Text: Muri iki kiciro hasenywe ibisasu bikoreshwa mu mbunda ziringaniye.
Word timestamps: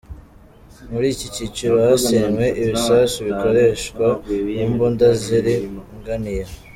Muri 0.91 1.07
iki 1.15 1.27
kiciro 1.35 1.75
hasenywe 1.87 2.45
ibisasu 2.63 3.17
bikoreshwa 3.27 4.05
mu 4.55 4.65
mbunda 4.71 5.07
ziringaniye. 5.21 6.45